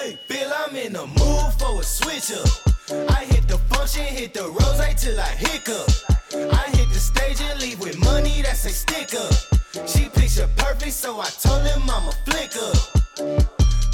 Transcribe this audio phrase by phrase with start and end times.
[0.00, 2.46] Hey, Bill, I'm in the mood for a switch up.
[3.10, 5.88] I hit the function, hit the rose till I hiccup.
[6.54, 9.32] I hit the stage and leave with money that's a stick up.
[9.88, 12.78] She picture perfect, so I told him I'm a flick up.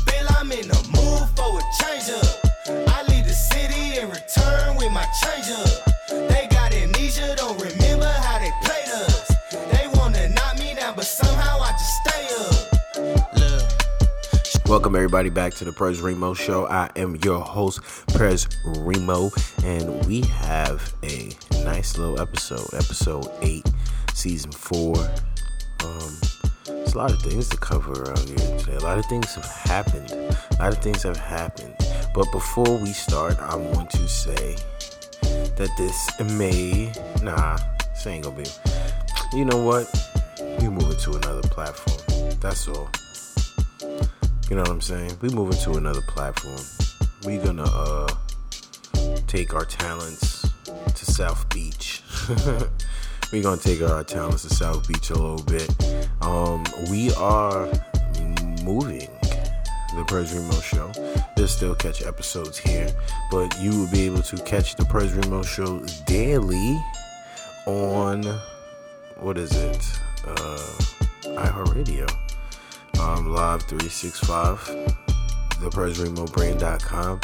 [0.05, 2.89] Bill, I'm in the mood for a change up.
[2.95, 5.94] I leave the city and return with my change up.
[14.75, 16.67] Welcome everybody back to the Prez Remo Show.
[16.67, 19.31] I am your host, Prez Remo,
[19.63, 21.31] and we have a
[21.63, 23.71] nice little episode, episode eight,
[24.15, 24.97] season four.
[25.85, 26.19] Um,
[26.67, 28.75] a lot of things to cover around here today.
[28.75, 30.11] A lot of things have happened.
[30.11, 31.77] A lot of things have happened.
[32.13, 34.57] But before we start, I want to say
[35.23, 37.59] that this may, nah,
[37.93, 38.51] this ain't gonna be.
[39.35, 39.89] You know what?
[40.61, 42.01] We moving to another platform.
[42.41, 42.91] That's all.
[44.51, 45.17] You know what I'm saying?
[45.23, 46.61] We moving to another platform.
[47.25, 48.09] We gonna uh
[49.27, 52.03] take our talents to South Beach.
[53.33, 55.71] we gonna take our talents to South Beach a little bit.
[56.21, 57.67] Um, we are
[58.63, 59.09] moving
[59.97, 60.93] the Prez Remo Show.
[61.37, 62.95] There's still catch episodes here,
[63.31, 66.79] but you will be able to catch the Prez Remo Show daily
[67.67, 68.23] on
[69.17, 69.83] what is it?
[70.27, 70.59] Uh,
[71.25, 72.24] iHeartRadio
[73.01, 74.59] um, live 365
[75.61, 77.21] thepresremobrand.com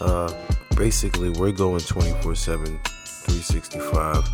[0.00, 0.32] uh
[0.76, 4.24] basically we're going 24 7 365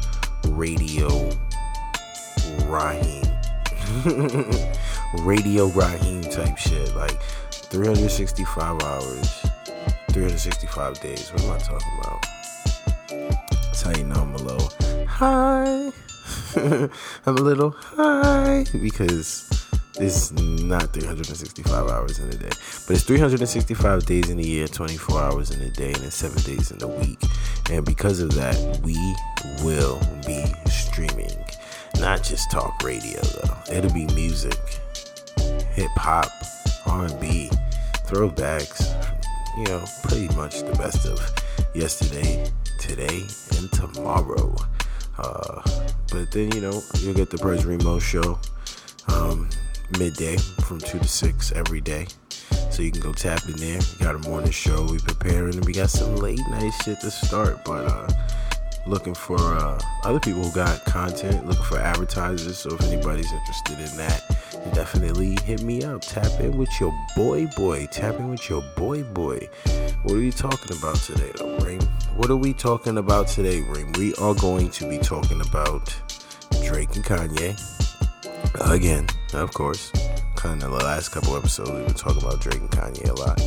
[0.48, 1.30] radio
[2.70, 3.24] Raheem.
[5.24, 9.40] Radio Raheem type shit like 365 hours
[10.10, 11.32] 365 days.
[11.32, 12.26] What am I talking about?
[13.64, 14.72] That's how you know I'm a little
[15.06, 15.90] high.
[17.26, 19.48] I'm a little high because
[19.98, 22.50] it's not 365 hours in a day,
[22.86, 26.42] but it's 365 days in a year, 24 hours in a day, and then seven
[26.42, 27.20] days in a week.
[27.70, 28.94] And because of that, we
[29.64, 31.36] will be streaming,
[31.98, 33.74] not just talk radio though.
[33.74, 34.58] It'll be music,
[35.72, 36.30] hip hop,
[36.86, 37.50] R&B,
[38.06, 38.96] throwbacks.
[39.58, 41.20] You know, pretty much the best of
[41.74, 42.46] yesterday,
[42.78, 44.54] today, and tomorrow.
[45.18, 45.62] Uh,
[46.12, 48.38] but then you know you'll get the Prez Remo show.
[49.08, 49.48] Um,
[49.98, 52.06] midday from 2 to 6 every day.
[52.70, 53.80] So you can go tap in there.
[53.98, 54.86] We got a morning show.
[54.90, 57.64] We preparing and we got some late night shit to start.
[57.64, 58.08] But uh
[58.86, 62.58] looking for uh other people who got content, looking for advertisers.
[62.58, 64.22] So if anybody's interested in that,
[64.72, 66.02] definitely hit me up.
[66.02, 67.86] Tap in with your boy boy.
[67.90, 69.48] Tap in with your boy boy.
[70.02, 71.80] What are we talking about today though, Ring?
[72.16, 73.92] What are we talking about today, Ring?
[73.98, 75.94] We are going to be talking about
[76.62, 77.79] Drake and Kanye
[78.60, 79.92] again, of course.
[80.36, 83.40] Kind of the last couple episodes, we've been talking about Drake and Kanye a lot.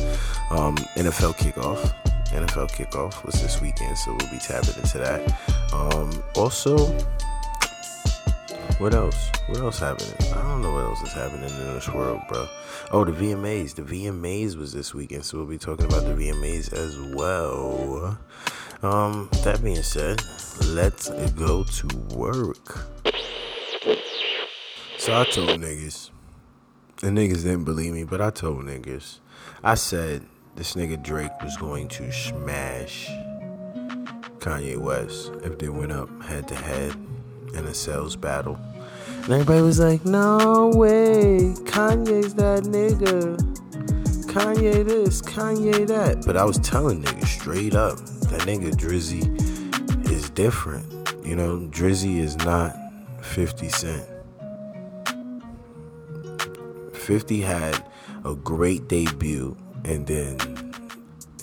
[0.50, 1.92] Um, NFL kickoff.
[2.28, 5.72] NFL kickoff was this weekend, so we'll be tapping into that.
[5.72, 6.76] Um, also,
[8.78, 9.30] what else?
[9.48, 10.14] What else happening?
[10.32, 12.48] I don't know what else is happening in this world, bro.
[12.92, 13.74] Oh, the VMAs.
[13.74, 18.18] The VMAs was this weekend, so we'll be talking about the VMAs as well.
[18.82, 20.22] Um, that being said,
[20.66, 21.86] let's go to
[22.16, 22.93] work.
[25.04, 26.08] So I told niggas,
[27.02, 29.18] and niggas didn't believe me, but I told niggas,
[29.62, 30.24] I said
[30.56, 33.08] this nigga Drake was going to smash
[34.38, 36.96] Kanye West if they went up head to head
[37.52, 38.58] in a sales battle.
[39.24, 43.36] And everybody was like, no way, Kanye's that nigga.
[44.32, 46.24] Kanye this, Kanye that.
[46.24, 49.28] But I was telling niggas straight up, that nigga Drizzy
[50.10, 50.86] is different.
[51.22, 52.74] You know, Drizzy is not
[53.20, 54.13] 50 Cent.
[57.04, 57.84] 50 had
[58.24, 59.54] a great debut,
[59.84, 60.38] and then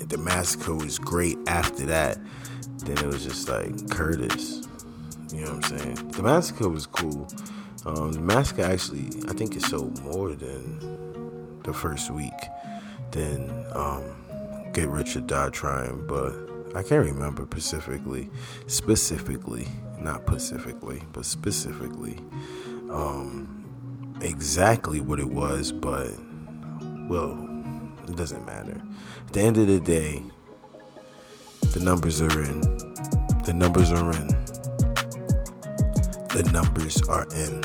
[0.07, 2.17] the massacre was great after that.
[2.79, 4.67] Then it was just like Curtis.
[5.31, 6.07] You know what I'm saying?
[6.13, 7.27] The massacre was cool.
[7.85, 12.33] Um, the massacre actually, I think it sold more than the first week
[13.11, 14.03] than um,
[14.73, 16.33] Get Rich or Die Trying, but
[16.75, 18.31] I can't remember specifically.
[18.65, 19.67] Specifically,
[19.99, 22.17] not specifically, but specifically.
[22.89, 23.60] Um,
[24.21, 26.11] exactly what it was, but
[27.07, 27.31] well,
[28.07, 28.81] it doesn't matter.
[29.27, 30.23] At the end of the day,
[31.73, 32.61] the numbers are in.
[33.45, 34.27] The numbers are in.
[36.29, 37.61] The numbers are in.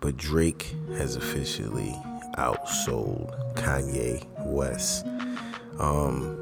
[0.00, 1.96] but Drake has officially
[2.36, 5.06] outsold Kanye West.
[5.78, 6.36] Um,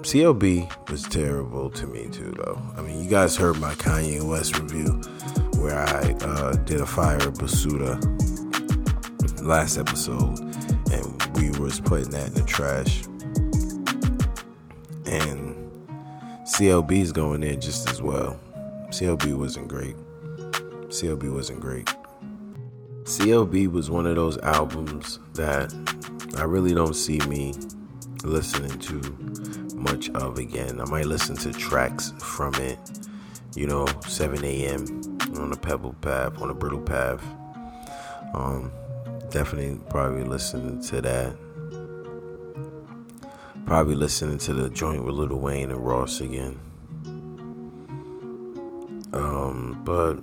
[0.00, 2.58] CLB was terrible to me too, though.
[2.74, 5.02] I mean, you guys heard my Kanye West review
[5.60, 8.02] where I uh, did a fire Basuda
[9.42, 10.38] last episode,
[10.90, 13.04] and we was putting that in the trash.
[15.04, 15.54] And
[16.46, 18.40] CLB is going in just as well.
[18.90, 19.96] CLB wasn't great.
[20.88, 21.86] CLB wasn't great.
[23.02, 25.72] CLB was one of those albums that
[26.36, 27.54] I really don't see me
[28.24, 29.00] listening to
[29.74, 30.80] much of again.
[30.80, 32.78] I might listen to tracks from it,
[33.54, 35.18] you know, 7 a.m.
[35.38, 37.22] on a pebble path, on a Bridle Path.
[38.34, 38.72] Um,
[39.30, 41.36] definitely probably listening to that.
[43.66, 46.58] Probably listening to the joint with Lil Wayne and Ross again.
[49.88, 50.16] But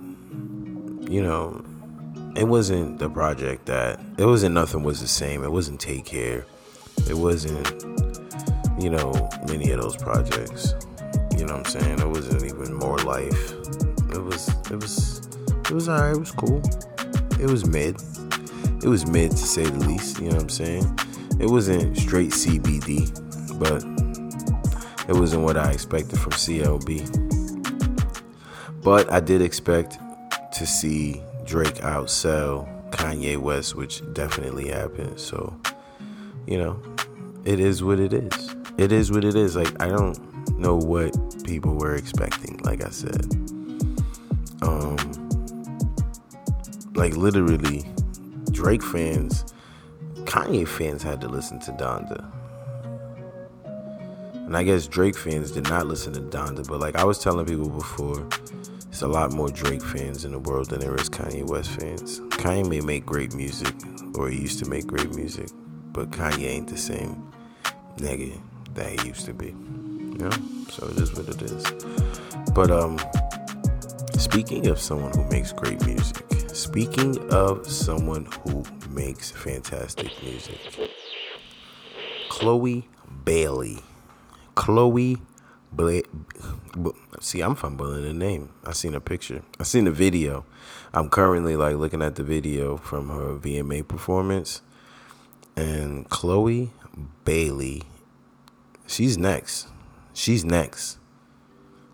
[1.10, 1.60] you know,
[2.36, 5.42] it wasn't the project that it wasn't nothing was the same.
[5.42, 6.46] It wasn't Take Care.
[7.10, 7.66] It wasn't,
[8.78, 10.74] you know, many of those projects.
[11.36, 11.98] You know what I'm saying?
[11.98, 13.52] It wasn't even more life.
[14.12, 16.62] It was it was it was alright, it was cool.
[17.40, 18.00] It was mid.
[18.84, 21.00] It was mid to say the least, you know what I'm saying?
[21.40, 23.10] It wasn't straight CBD,
[23.58, 23.82] but
[25.08, 27.25] it wasn't what I expected from CLB.
[28.86, 29.98] But I did expect
[30.52, 35.18] to see Drake outsell Kanye West, which definitely happened.
[35.18, 35.60] So,
[36.46, 36.80] you know,
[37.44, 38.54] it is what it is.
[38.78, 39.56] It is what it is.
[39.56, 40.16] Like I don't
[40.56, 43.26] know what people were expecting, like I said.
[44.62, 44.96] Um
[46.94, 47.84] like literally
[48.52, 49.52] Drake fans,
[50.26, 52.24] Kanye fans had to listen to Donda.
[54.46, 57.46] And I guess Drake fans did not listen to Donda, but like I was telling
[57.46, 58.24] people before,
[58.96, 62.20] there's a lot more Drake fans in the world than there is Kanye West fans.
[62.40, 63.74] Kanye may make great music,
[64.14, 65.50] or he used to make great music,
[65.92, 67.30] but Kanye ain't the same
[67.98, 68.40] nigga
[68.72, 69.48] that he used to be.
[69.48, 70.30] You know?
[70.70, 71.62] So it is what it is.
[72.54, 72.98] But um
[74.12, 80.58] speaking of someone who makes great music, speaking of someone who makes fantastic music,
[82.30, 82.88] Chloe
[83.26, 83.80] Bailey.
[84.54, 85.18] Chloe
[85.70, 86.00] Bla-
[87.20, 88.50] See, I'm fumbling the name.
[88.64, 89.42] I seen a picture.
[89.58, 90.44] I seen a video.
[90.92, 94.62] I'm currently like looking at the video from her VMA performance.
[95.56, 96.70] And Chloe
[97.24, 97.82] Bailey,
[98.86, 99.68] she's next.
[100.12, 100.98] She's next.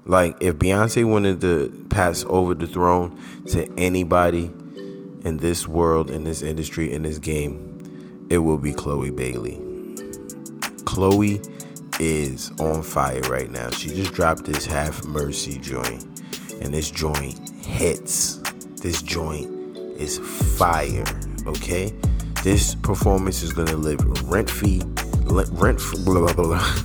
[0.04, 4.46] Like if Beyonce wanted to pass over the throne to anybody
[5.24, 9.60] in this world, in this industry, in this game, it will be Chloe Bailey.
[10.84, 11.40] Chloe
[12.02, 13.70] is on fire right now.
[13.70, 16.04] She just dropped this Have Mercy joint,
[16.60, 18.38] and this joint hits.
[18.80, 19.48] This joint
[19.96, 20.18] is
[20.58, 21.04] fire.
[21.46, 21.94] Okay,
[22.42, 24.82] this performance is gonna live rent free,
[25.26, 26.76] rent blah blah blah.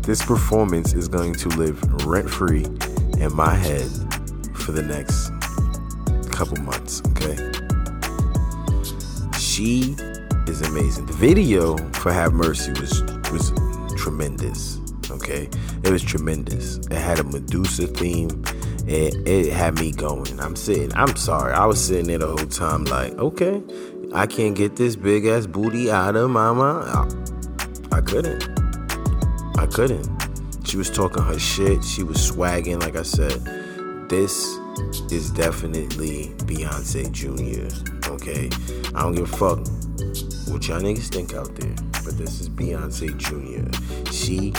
[0.00, 2.66] This performance is going to live rent free
[3.16, 3.88] in my head
[4.54, 5.30] for the next
[6.30, 7.00] couple months.
[7.08, 7.36] Okay,
[9.38, 9.96] she
[10.46, 11.06] is amazing.
[11.06, 13.02] The video for Have Mercy was
[13.32, 13.50] was
[14.04, 14.80] tremendous.
[15.10, 15.48] Okay,
[15.82, 16.76] it was tremendous.
[16.76, 18.44] It had a Medusa theme.
[18.86, 20.38] It, it had me going.
[20.38, 20.92] I'm sitting.
[20.94, 21.54] I'm sorry.
[21.54, 23.62] I was sitting there the whole time, like, okay,
[24.12, 27.08] I can't get this big ass booty out of mama.
[27.92, 28.42] I, couldn't.
[29.58, 30.06] I couldn't.
[30.66, 31.82] She was talking her shit.
[31.82, 32.82] She was swagging.
[32.82, 33.40] Like I said,
[34.10, 34.58] this
[35.10, 38.10] is definitely Beyonce Jr.
[38.10, 38.50] Okay,
[38.94, 39.60] I don't give a fuck
[40.48, 44.12] what y'all niggas think out there, but this is Beyonce Jr.
[44.12, 44.52] She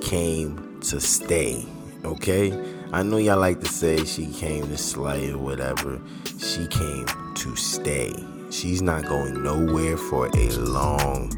[0.00, 1.64] came to stay.
[2.04, 2.52] Okay,
[2.92, 6.00] I know y'all like to say she came to slay or whatever.
[6.38, 8.12] She came to stay.
[8.50, 11.32] She's not going nowhere for a long,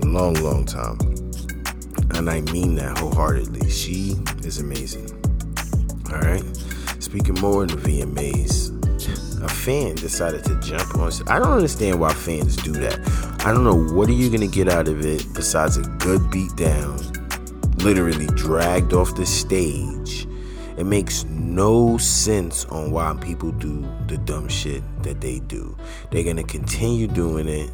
[0.00, 0.98] long, long time.
[2.14, 3.70] And I mean that wholeheartedly.
[3.70, 5.08] She is amazing.
[6.12, 6.42] All right.
[6.98, 8.80] Speaking more in the VMAs,
[9.42, 11.12] a fan decided to jump on.
[11.28, 12.98] I don't understand why fans do that.
[13.42, 16.54] I don't know what are you gonna get out of it besides a good beat
[16.56, 16.98] down,
[17.78, 20.28] literally dragged off the stage.
[20.76, 25.74] It makes no sense on why people do the dumb shit that they do.
[26.10, 27.70] They're gonna continue doing it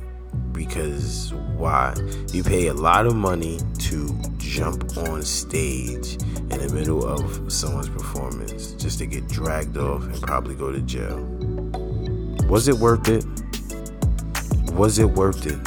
[0.52, 1.96] because why?
[2.32, 7.88] You pay a lot of money to jump on stage in the middle of someone's
[7.88, 11.18] performance just to get dragged off and probably go to jail.
[12.48, 13.24] Was it worth it?
[14.76, 15.58] Was it worth it?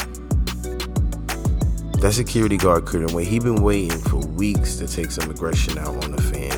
[1.99, 3.27] That security guard couldn't wait.
[3.27, 6.53] He'd been waiting for weeks to take some aggression out on the fan.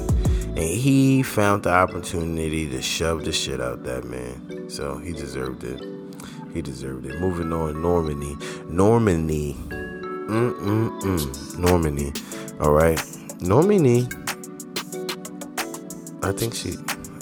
[0.50, 4.70] And he found the opportunity to shove the shit out that man.
[4.70, 5.82] So he deserved it.
[6.54, 7.22] He deserved it.
[7.22, 8.36] Moving on, Normani.
[8.66, 9.56] Normani.
[10.28, 11.20] Mm-mm-mm.
[11.56, 12.62] Normani.
[12.62, 12.98] All right.
[13.40, 14.08] Normani.
[16.22, 16.72] I think she.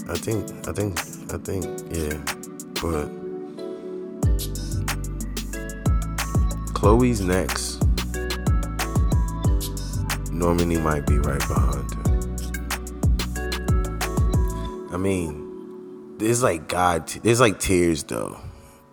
[0.10, 0.68] I think.
[0.68, 1.00] I think.
[1.32, 1.66] I think.
[1.92, 2.18] Yeah.
[2.82, 3.19] But.
[6.80, 7.82] Chloe's next.
[10.32, 12.04] Normani might be right behind her.
[14.94, 17.10] I mean, there's like God.
[17.22, 18.40] There's like tears though.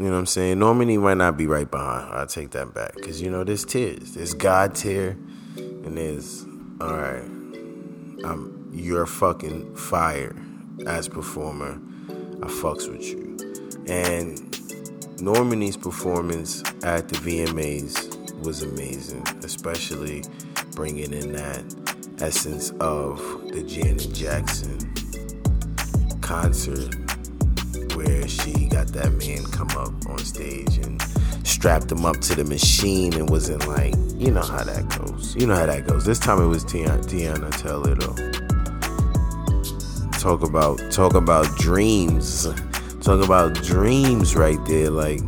[0.01, 0.59] You know what I'm saying?
[0.59, 2.13] Normani might not be right behind.
[2.13, 2.97] I'll take that back.
[2.97, 4.15] Because, you know, there's tears.
[4.15, 5.17] There's God tier.
[5.57, 6.45] And there's,
[6.81, 7.23] all right,
[8.25, 10.35] I'm, you're fucking fire
[10.89, 11.81] as performer.
[12.43, 13.37] I fucks with you.
[13.87, 14.57] And
[15.17, 19.27] Normani's performance at the VMAs was amazing.
[19.43, 20.23] Especially
[20.73, 21.65] bringing in that
[22.21, 23.19] essence of
[23.51, 24.79] the Janet Jackson
[26.21, 26.95] concert
[27.95, 31.01] where she got that man come up on stage and
[31.45, 35.35] strapped him up to the machine and wasn't like, you know how that goes.
[35.35, 36.05] You know how that goes.
[36.05, 37.97] This time it was Teyana, Taylor.
[40.19, 42.49] Talk about talk about dreams.
[43.07, 44.91] Talk about dreams right there.
[44.91, 45.21] Like,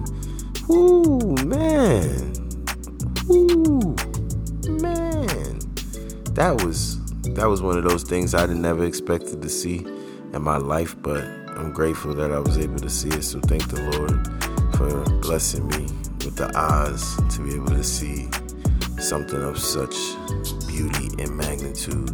[0.68, 2.32] ooh man,
[3.30, 3.94] ooh
[4.68, 5.60] man.
[6.34, 6.98] That was
[7.34, 9.86] that was one of those things I never expected to see
[10.32, 13.22] in my life, but I'm grateful that I was able to see it.
[13.22, 14.26] So thank the Lord
[14.74, 15.84] for blessing me
[16.24, 18.28] with the eyes to be able to see
[18.98, 19.94] something of such
[20.66, 22.10] beauty and magnitude.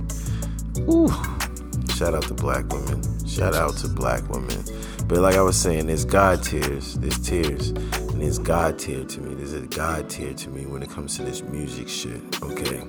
[0.81, 1.09] Ooh.
[1.97, 3.01] Shout out to black women.
[3.27, 4.63] Shout out to black women.
[5.07, 6.95] But like I was saying, there's God tears.
[6.95, 7.69] There's tears.
[7.69, 9.35] And there's God tier to me.
[9.35, 12.21] There's a God tear to me when it comes to this music shit.
[12.43, 12.83] Okay.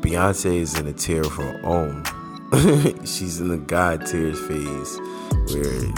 [0.00, 2.04] Beyonce is in a tear of her own.
[3.04, 5.00] She's in the God tears phase
[5.54, 5.92] where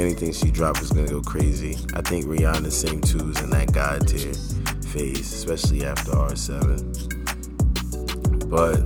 [0.00, 1.76] anything she drops is gonna go crazy.
[1.94, 4.32] I think Rihanna same too is in that God tier
[4.88, 6.80] phase, especially after R7.
[8.48, 8.80] But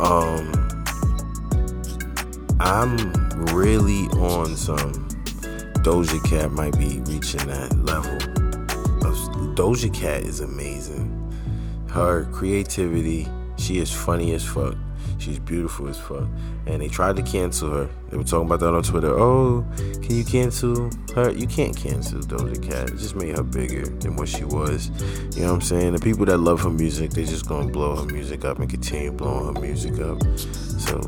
[0.00, 0.50] um
[2.58, 5.08] I'm really on some
[5.82, 8.18] Doja Cat might be reaching that level.
[9.54, 11.16] Doja Cat is amazing.
[11.88, 14.74] Her creativity, she is funny as fuck.
[15.18, 16.26] She's beautiful as fuck.
[16.66, 17.90] And they tried to cancel her.
[18.08, 19.10] They were talking about that on Twitter.
[19.18, 21.30] Oh, can you cancel her?
[21.30, 22.90] You can't cancel Doja Cat.
[22.90, 24.88] It just made her bigger than what she was.
[25.36, 25.92] You know what I'm saying?
[25.92, 29.12] The people that love her music, they're just gonna blow her music up and continue
[29.12, 30.22] blowing her music up.
[30.38, 31.00] So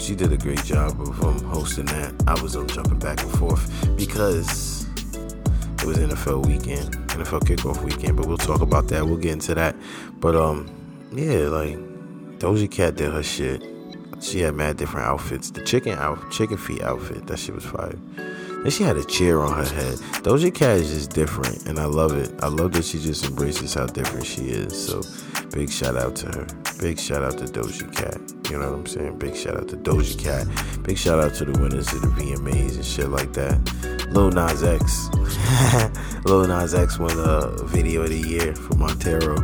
[0.00, 2.14] she did a great job of um, hosting that.
[2.26, 8.16] I was um, jumping back and forth because it was NFL weekend, NFL kickoff weekend.
[8.16, 9.04] But we'll talk about that.
[9.04, 9.76] We'll get into that.
[10.18, 10.68] But um,
[11.12, 11.76] yeah, like
[12.38, 13.62] Doja Cat did her shit.
[14.20, 15.50] She had mad different outfits.
[15.50, 17.98] The chicken out, chicken feet outfit, that shit was fire.
[18.62, 19.94] Then she had a chair on her head.
[20.22, 22.30] Doja Cat is just different, and I love it.
[22.42, 24.86] I love that she just embraces how different she is.
[24.86, 25.00] So,
[25.50, 26.46] big shout out to her.
[26.78, 28.20] Big shout out to Doja Cat.
[28.50, 29.18] You know what I'm saying?
[29.18, 30.46] Big shout out to Doja Cat.
[30.82, 33.58] Big shout out to the winners of the VMAs and shit like that.
[34.10, 35.08] Lil Nas X.
[36.26, 39.36] Lil Nas X won a video of the year for Montero,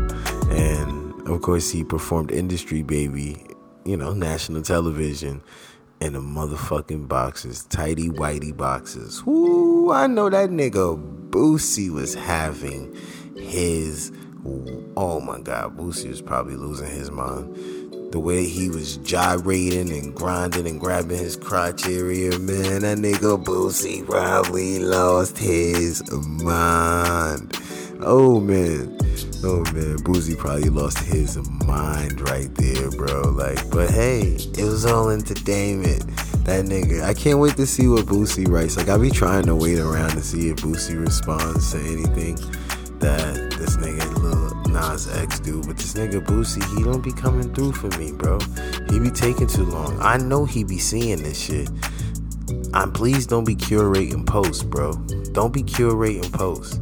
[0.51, 3.47] and of course, he performed Industry Baby,
[3.87, 5.43] you know, national television
[6.01, 9.25] in the motherfucking boxes, tidy whitey boxes.
[9.25, 12.95] Whoo, I know that nigga Boosie was having
[13.37, 14.13] his.
[14.97, 17.57] Oh my God, Boosie was probably losing his mind.
[18.13, 23.43] The way he was gyrating and grinding and grabbing his crotch area, man, that nigga
[23.43, 27.59] Boosie probably lost his mind.
[28.01, 28.96] oh man.
[29.45, 33.23] Oh man, Boosie probably lost his mind right there, bro.
[33.23, 36.07] Like, but hey, it was all entertainment.
[36.45, 38.77] That nigga, I can't wait to see what Boosie writes.
[38.77, 42.37] Like, I be trying to wait around to see if Boosie responds to anything
[42.99, 45.63] that this nigga Lil Nas X do.
[45.63, 48.39] But this nigga Boosie, he don't be coming through for me, bro.
[48.91, 49.99] He be taking too long.
[50.01, 51.69] I know he be seeing this shit.
[52.73, 54.93] I'm please don't be curating posts, bro.
[55.33, 56.79] Don't be curating posts.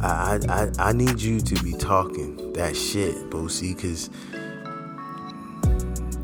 [0.00, 4.10] I, I I need you to be talking that shit, Boosie, cause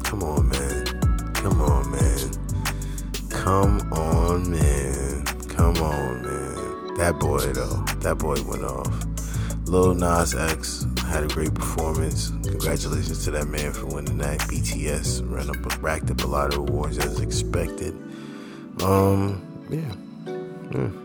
[0.05, 0.85] come on, man.
[1.35, 2.31] Come on, man.
[3.31, 5.25] Come on, man.
[5.49, 6.95] Come on, man.
[6.97, 9.05] That boy though, that boy went off.
[9.67, 12.31] Lil Nas X had a great performance.
[12.45, 14.39] Congratulations to that man for winning that.
[14.41, 17.95] BTS ran up, racked up a lot of awards as expected.
[18.83, 19.95] Um, yeah.
[20.73, 21.04] yeah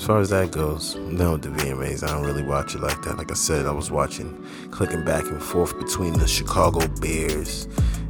[0.00, 3.18] as far as that goes, no, the VMAs, I don't really watch it like that.
[3.18, 7.68] Like I said, I was watching, clicking back and forth between the Chicago Bears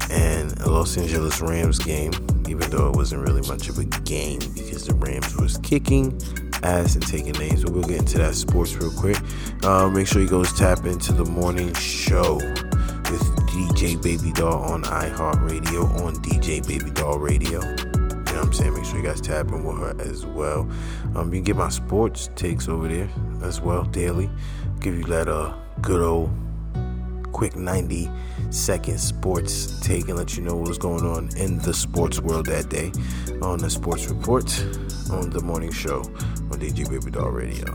[0.08, 2.12] and a Los Angeles Rams game,
[2.48, 6.16] even though it wasn't really much of a game because the Rams was kicking
[6.62, 7.64] ass and taking names.
[7.64, 9.18] But we'll get into that sports real quick.
[9.64, 14.84] Uh, make sure you go tap into the morning show with DJ Baby Doll on
[14.84, 17.89] iHeartRadio on DJ Baby Doll Radio
[18.50, 18.74] I'm saying?
[18.74, 20.68] Make sure you guys tap in with her as well.
[21.14, 23.08] Um, you can get my sports takes over there
[23.44, 24.28] as well daily.
[24.80, 26.30] Give you that uh good old
[27.30, 28.10] quick 90
[28.50, 32.68] second sports take and let you know what's going on in the sports world that
[32.68, 32.90] day
[33.40, 34.50] on the sports report
[35.12, 37.70] on the morning show on DJ Baby Doll Radio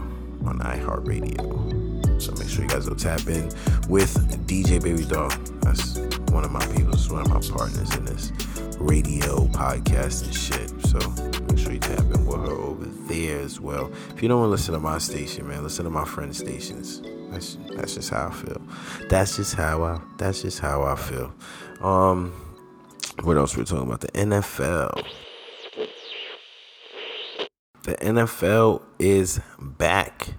[0.45, 2.21] on iHeartRadio.
[2.21, 3.45] So make sure you guys go tap in
[3.87, 4.13] with
[4.45, 5.29] DJ Baby Doll.
[5.61, 5.99] That's
[6.33, 8.33] one of my people, one of my partners in this
[8.79, 10.69] radio, podcast, and shit.
[10.87, 10.99] So
[11.45, 13.91] make sure you tap in with her over there as well.
[14.09, 17.01] If you don't want to listen to my station, man, listen to my friend's stations.
[17.31, 18.61] That's that's just how I feel.
[19.09, 21.33] That's just how I that's just how I feel.
[21.81, 22.33] Um
[23.23, 24.01] what else we're talking about?
[24.01, 25.03] The NFL.
[27.83, 30.29] The NFL is back.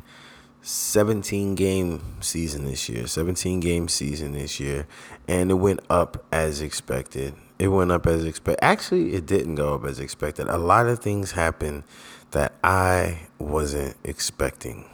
[0.62, 3.06] 17 game season this year.
[3.06, 4.86] 17 game season this year.
[5.28, 8.62] And it went up as expected it went up as expected.
[8.62, 10.48] Actually, it didn't go up as expected.
[10.48, 11.84] A lot of things happened
[12.32, 14.84] that I wasn't expecting.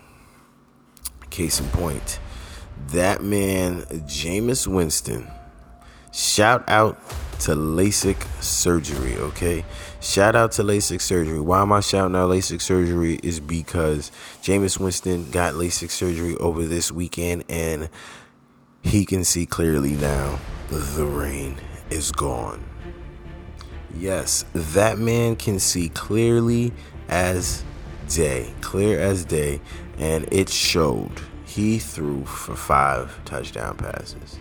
[1.31, 2.19] Case in point,
[2.89, 5.27] that man, Jameis Winston,
[6.13, 7.01] shout out
[7.41, 9.65] to LASIK surgery, okay?
[10.01, 11.41] Shout out to LASIK surgery.
[11.41, 13.19] Why am I shouting out LASIK surgery?
[13.23, 17.89] Is because Jameis Winston got LASIK surgery over this weekend and
[18.83, 20.39] he can see clearly now.
[20.69, 21.57] The rain
[21.93, 22.65] is gone.
[23.95, 26.73] Yes, that man can see clearly
[27.09, 27.63] as
[28.09, 29.61] day, clear as day,
[29.99, 31.13] and it showed.
[31.45, 34.39] He threw for five touchdown passes.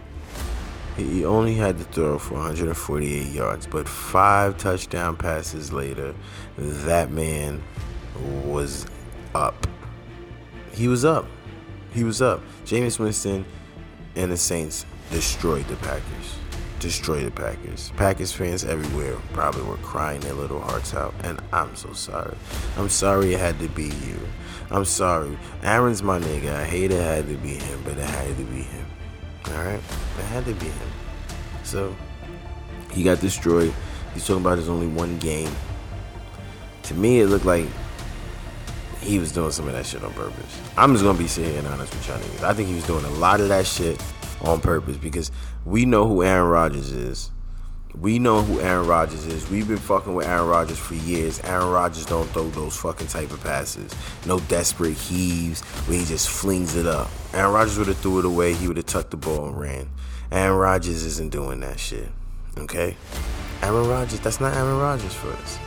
[0.96, 6.16] He only had to throw for 148 yards, but five touchdown passes later,
[6.58, 7.62] that man
[8.46, 8.86] was
[9.36, 9.68] up.
[10.72, 11.28] He was up.
[11.94, 12.42] He was up.
[12.66, 13.46] Jameis Winston
[14.16, 16.38] and the Saints destroyed the Packers
[16.82, 17.92] destroy the Packers.
[17.96, 22.36] Packers fans everywhere probably were crying their little hearts out, and I'm so sorry.
[22.76, 24.20] I'm sorry it had to be you.
[24.72, 25.38] I'm sorry.
[25.64, 26.54] Aaron's my nigga.
[26.54, 28.86] I hate it had to be him, but it had to be him.
[29.48, 29.80] Alright?
[29.80, 30.90] It had to be him.
[31.64, 31.96] So,
[32.92, 33.74] he got destroyed.
[34.14, 35.52] He's talking about his only one game.
[36.84, 37.68] To me, it looked like
[39.02, 40.60] he was doing some of that shit on purpose.
[40.78, 42.44] I'm just gonna be saying honest with y'all niggas.
[42.44, 44.02] I think he was doing a lot of that shit
[44.44, 45.32] on purpose because
[45.66, 47.32] we know who Aaron Rodgers is.
[47.96, 49.50] We know who Aaron Rodgers is.
[49.50, 51.42] We've been fucking with Aaron Rodgers for years.
[51.42, 53.94] Aaron Rodgers don't throw those fucking type of passes.
[54.26, 57.10] No desperate heaves where he just flings it up.
[57.34, 58.54] Aaron Rodgers would have threw it away.
[58.54, 59.90] He would have tucked the ball and ran.
[60.32, 62.08] Aaron Rodgers isn't doing that shit.
[62.58, 62.96] Okay?
[63.62, 65.60] Aaron Rodgers, that's not Aaron Rodgers for us.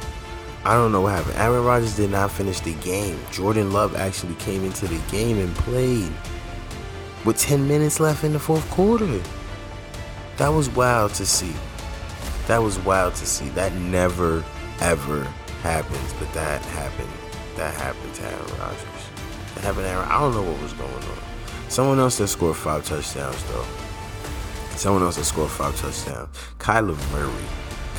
[0.65, 1.37] I don't know what happened.
[1.37, 3.19] Aaron Rodgers did not finish the game.
[3.31, 6.11] Jordan Love actually came into the game and played
[7.25, 9.21] with 10 minutes left in the fourth quarter.
[10.37, 11.55] That was wild to see.
[12.47, 13.49] That was wild to see.
[13.51, 14.45] That never,
[14.81, 15.25] ever
[15.63, 17.09] happens, but that happened.
[17.57, 18.85] That happened to Aaron Rodgers.
[19.55, 20.09] That happened to Aaron.
[20.09, 21.19] I don't know what was going on.
[21.69, 23.67] Someone else that scored five touchdowns, though.
[24.77, 26.29] Someone else that scored five touchdowns.
[26.59, 27.45] Kyler Murray.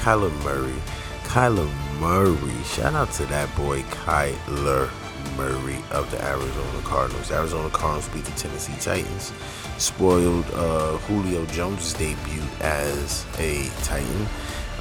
[0.02, 0.82] Kyler Murray.
[1.24, 2.64] Kyler Murray.
[2.66, 4.90] Shout out to that boy, Kyler
[5.38, 7.32] Murray of the Arizona Cardinals.
[7.32, 9.32] Arizona Cardinals beat the Tennessee Titans.
[9.78, 14.28] Spoiled uh, Julio Jones' debut as a Titan.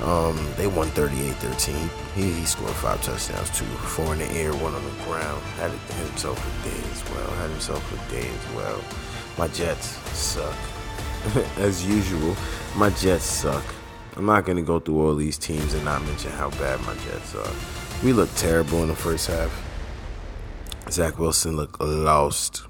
[0.02, 1.88] Um, they won 38-13.
[2.14, 5.42] He, he scored five touchdowns, two, four in the air, one on the ground.
[5.56, 7.30] Had himself a day as well.
[7.36, 8.80] Had himself a day as well.
[9.38, 10.54] My Jets suck.
[11.58, 12.36] as usual,
[12.76, 13.64] my Jets suck.
[14.16, 17.34] I'm not gonna go through all these teams and not mention how bad my Jets
[17.34, 18.04] are.
[18.04, 19.50] We looked terrible in the first half.
[20.90, 22.62] Zach Wilson looked lost.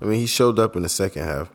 [0.00, 1.50] I mean, he showed up in the second half.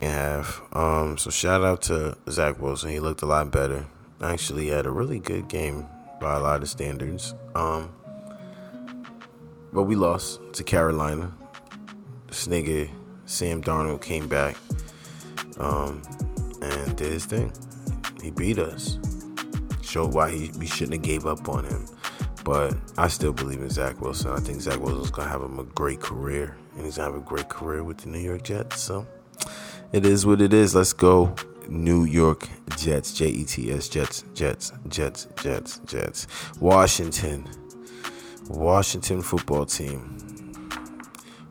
[0.00, 0.62] Half.
[0.72, 2.90] Um, so shout out to Zach Wilson.
[2.90, 3.86] He looked a lot better
[4.22, 5.86] actually had a really good game
[6.20, 7.34] by a lot of standards.
[7.54, 7.92] Um,
[9.72, 11.32] but we lost to Carolina.
[12.28, 12.90] This nigga
[13.26, 14.56] Sam Darnold came back
[15.58, 16.02] um,
[16.60, 17.52] and did his thing.
[18.22, 18.98] He beat us.
[19.82, 21.86] Showed why he, we shouldn't have gave up on him.
[22.44, 24.32] But I still believe in Zach Wilson.
[24.32, 27.24] I think Zach Wilson's gonna have him a great career, and he's gonna have a
[27.24, 28.80] great career with the New York Jets.
[28.80, 29.06] So
[29.92, 30.74] it is what it is.
[30.74, 31.34] Let's go.
[31.68, 36.26] New York Jets, J E T S, Jets, Jets, Jets, Jets, Jets.
[36.58, 37.48] Washington,
[38.48, 40.18] Washington football team.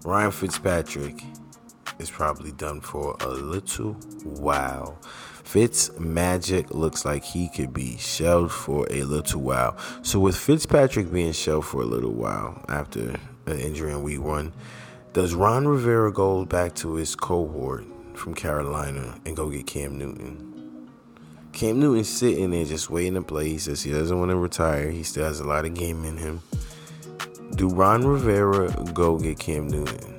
[0.04, 1.24] Ryan Fitzpatrick
[2.00, 5.00] is probably done for a little while.
[5.52, 9.76] Fitz Magic looks like he could be shelved for a little while.
[10.02, 14.54] So with Fitzpatrick being shelved for a little while after an injury in week one,
[15.12, 17.84] does Ron Rivera go back to his cohort
[18.14, 20.88] from Carolina and go get Cam Newton.
[21.52, 23.50] Cam Newton's sitting there just waiting to play.
[23.50, 24.90] He says he doesn't want to retire.
[24.90, 26.42] He still has a lot of game in him.
[27.56, 30.18] Do Ron Rivera go get Cam Newton?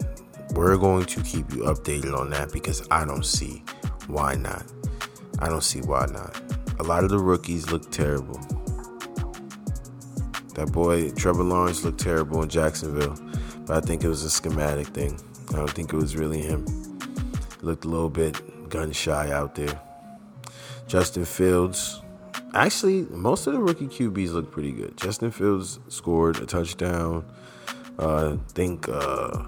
[0.51, 3.65] We're going to keep you updated on that because I don't see
[4.09, 4.71] why not.
[5.43, 6.41] I don't see why not.
[6.79, 8.41] A lot of the rookies look terrible.
[10.55, 13.19] That boy Trevor Lawrence looked terrible in Jacksonville,
[13.67, 15.21] but I think it was a schematic thing.
[15.51, 16.65] I don't think it was really him.
[17.61, 19.81] Looked a little bit gun shy out there.
[20.87, 22.01] Justin Fields.
[22.55, 24.97] Actually, most of the rookie QBs look pretty good.
[24.97, 27.25] Justin Fields scored a touchdown.
[27.99, 29.43] Uh, I think uh,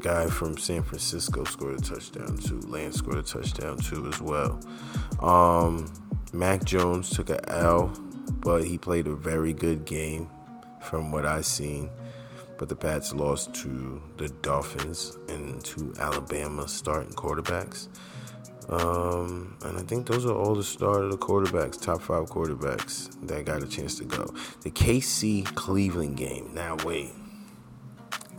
[0.00, 2.60] guy from San Francisco scored a touchdown too.
[2.60, 4.60] Lance scored a touchdown too as well.
[5.20, 5.92] Um,
[6.32, 7.88] Mac Jones took a L,
[8.40, 10.28] but he played a very good game
[10.80, 11.90] from what I've seen
[12.60, 17.88] but the Pats lost to the Dolphins and to Alabama starting quarterbacks.
[18.68, 23.16] Um, and I think those are all the start of the quarterbacks, top five quarterbacks
[23.26, 24.34] that got a chance to go.
[24.60, 26.50] The KC Cleveland game.
[26.52, 27.12] Now, wait.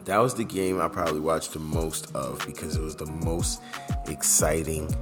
[0.06, 3.62] That was the game I probably watched the most of because it was the most
[4.08, 4.94] exciting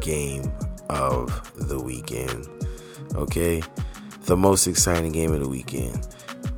[0.00, 0.50] game
[0.88, 2.48] of the weekend.
[3.14, 3.62] Okay?
[4.22, 6.08] The most exciting game of the weekend.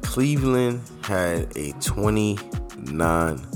[0.03, 3.47] Cleveland had a 29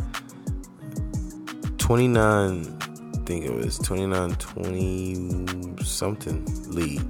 [1.78, 7.02] 29 I think it was 29 20 something lead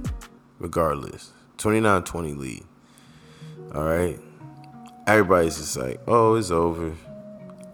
[0.59, 2.63] regardless 29 20 lead
[3.75, 4.19] all right
[5.07, 6.93] everybody's just like oh it's over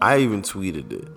[0.02, 1.08] I even tweeted it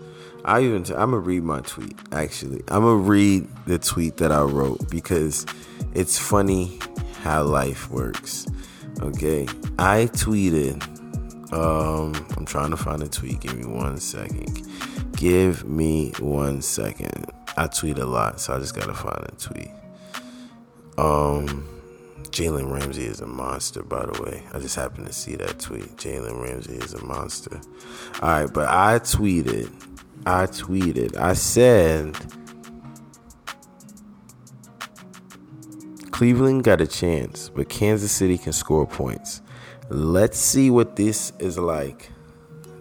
[0.44, 4.32] I even t- I'm gonna read my tweet actually I'm gonna read the tweet that
[4.32, 5.46] I wrote because
[5.94, 6.78] it's funny
[7.22, 8.46] how life works
[9.00, 9.46] Okay,
[9.78, 10.80] I tweeted.
[11.52, 13.40] Um, I'm trying to find a tweet.
[13.40, 14.68] Give me one second.
[15.16, 17.26] Give me one second.
[17.56, 19.70] I tweet a lot, so I just gotta find a tweet.
[20.98, 21.66] Um,
[22.32, 24.42] Jalen Ramsey is a monster, by the way.
[24.54, 25.96] I just happened to see that tweet.
[25.98, 27.60] Jalen Ramsey is a monster.
[28.22, 29.70] All right, but I tweeted.
[30.24, 31.14] I tweeted.
[31.16, 32.16] I said
[36.10, 39.42] Cleveland got a chance, but Kansas City can score points.
[39.90, 42.12] Let's see what this is like.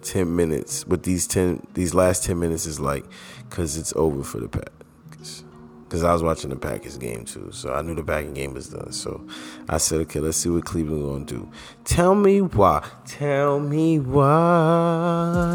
[0.00, 3.04] 10 minutes, what these 10 these last 10 minutes is like
[3.50, 5.44] cuz it's over for the Packers.
[5.92, 7.50] Cuz I was watching the Packers game too.
[7.52, 8.92] So I knew the Packers game was done.
[8.92, 9.20] So
[9.68, 11.48] I said, "Okay, let's see what Cleveland to do."
[11.84, 12.82] Tell me why.
[13.04, 15.50] Tell me why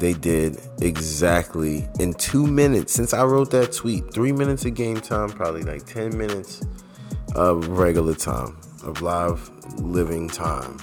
[0.00, 4.12] they did exactly in two minutes since I wrote that tweet.
[4.12, 6.60] Three minutes of game time, probably like 10 minutes
[7.34, 10.76] of regular time, of live living time.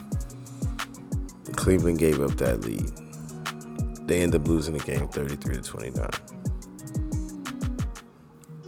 [1.55, 2.91] Cleveland gave up that lead.
[4.07, 6.09] They end up losing the game 33 to 29.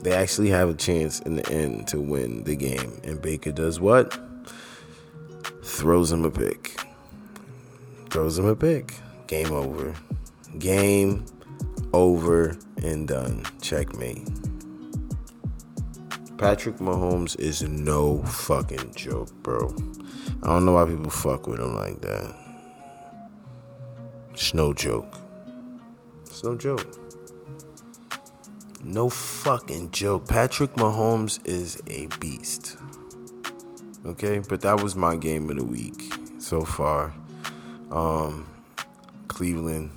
[0.01, 2.99] They actually have a chance in the end to win the game.
[3.03, 4.17] And Baker does what?
[5.63, 6.79] Throws him a pick.
[8.09, 8.93] Throws him a pick.
[9.27, 9.93] Game over.
[10.57, 11.25] Game
[11.93, 13.43] over and done.
[13.61, 14.27] Checkmate.
[16.37, 19.75] Patrick Mahomes is no fucking joke, bro.
[20.41, 22.35] I don't know why people fuck with him like that.
[24.31, 25.19] It's no joke.
[26.21, 26.87] It's no joke.
[28.83, 30.27] No fucking joke.
[30.27, 32.77] Patrick Mahomes is a beast.
[34.05, 37.13] Okay, but that was my game of the week so far.
[37.91, 38.47] Um,
[39.27, 39.91] Cleveland,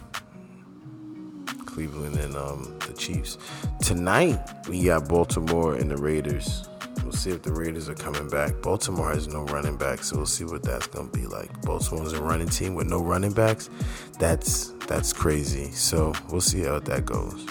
[1.66, 3.38] Cleveland, and um, the Chiefs.
[3.80, 6.68] Tonight we got Baltimore and the Raiders.
[7.02, 8.60] We'll see if the Raiders are coming back.
[8.62, 11.62] Baltimore has no running back, so we'll see what that's gonna be like.
[11.62, 13.70] Baltimore's a running team with no running backs.
[14.18, 15.70] That's that's crazy.
[15.72, 17.46] So we'll see how that goes.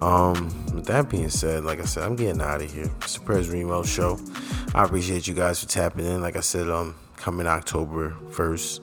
[0.00, 0.34] Um,
[0.74, 2.90] with that being said, like I said, I'm getting out of here.
[2.98, 4.18] It's the Prez Remo show.
[4.74, 6.20] I appreciate you guys for tapping in.
[6.20, 8.80] Like I said, um, coming October 1st,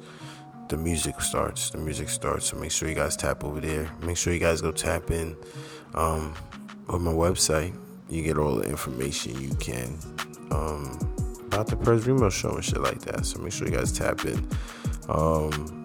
[0.69, 1.69] the music starts.
[1.69, 2.47] The music starts.
[2.47, 3.89] So make sure you guys tap over there.
[4.01, 5.35] Make sure you guys go tap in
[5.93, 6.33] um,
[6.89, 7.77] on my website.
[8.09, 9.97] You get all the information you can
[10.51, 10.97] um,
[11.47, 13.25] about the Prez Remo show and shit like that.
[13.25, 14.47] So make sure you guys tap in.
[15.09, 15.82] Um,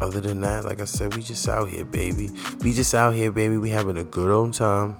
[0.00, 2.30] other than that, like I said, we just out here, baby.
[2.60, 3.56] We just out here, baby.
[3.56, 4.96] We having a good old time.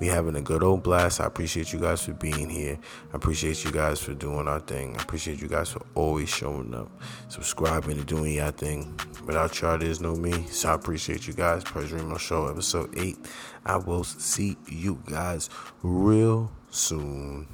[0.00, 1.20] We having a good old blast.
[1.20, 2.78] I appreciate you guys for being here.
[3.12, 4.96] I appreciate you guys for doing our thing.
[4.98, 6.90] I appreciate you guys for always showing up,
[7.28, 8.98] subscribing, and doing your thing.
[9.26, 10.46] Without y'all, there's no me.
[10.46, 11.64] So I appreciate you guys.
[11.64, 13.18] Prez Remo Show, episode 8.
[13.66, 15.50] I will see you guys
[15.82, 17.46] real soon.